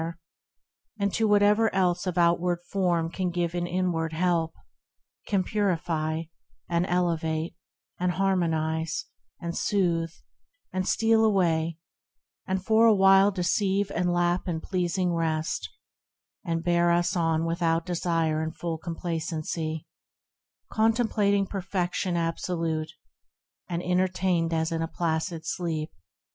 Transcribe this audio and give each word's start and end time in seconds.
THE 0.01 0.05
RECLUSE 0.07 0.15
21 0.97 1.05
And 1.07 1.13
to 1.13 1.27
whatever 1.27 1.75
else 1.75 2.07
of 2.07 2.17
outward 2.17 2.59
form 2.71 3.11
Can 3.11 3.29
give 3.29 3.53
an 3.53 3.67
inward 3.67 4.13
help, 4.13 4.55
can 5.27 5.43
purify, 5.43 6.23
And 6.67 6.87
elevate, 6.87 7.53
and 7.99 8.13
harmonise, 8.13 9.05
and 9.39 9.55
soothe, 9.55 10.09
And 10.73 10.87
steal 10.87 11.23
away, 11.23 11.77
and 12.47 12.65
for 12.65 12.87
a 12.87 12.95
while 12.95 13.29
deceive 13.29 13.91
And 13.93 14.11
lap 14.11 14.47
in 14.47 14.59
pleasing 14.59 15.13
rest, 15.13 15.69
and 16.43 16.63
bear 16.63 16.89
us 16.91 17.15
on 17.15 17.45
Without 17.45 17.85
desire 17.85 18.41
in 18.41 18.53
full 18.53 18.79
complacency, 18.79 19.85
Contemplating 20.73 21.45
perfection 21.45 22.17
absolute, 22.17 22.91
And 23.69 23.83
entertained 23.83 24.51
as 24.51 24.71
in 24.71 24.81
a 24.81 24.87
placid 24.87 25.45
sleep. 25.45 25.91